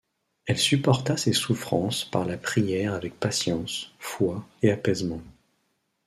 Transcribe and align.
Elle 0.47 0.57
supporta 0.57 1.15
ses 1.15 1.31
souffrances 1.31 2.05
par 2.05 2.25
la 2.25 2.35
prière 2.39 2.95
avec 2.95 3.19
patience, 3.19 3.93
foi 3.99 4.43
et 4.63 4.71
apaisement. 4.71 5.21